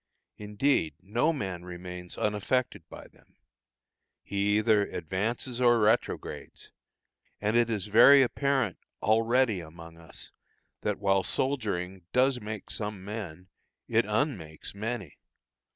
[0.39, 3.35] Indeed, no man remains unaffected by them;
[4.23, 6.71] he either advances or retrogrades,
[7.39, 10.31] and it is very apparent already among us
[10.81, 13.49] that while soldiering does make some men,
[13.87, 15.19] it un makes many.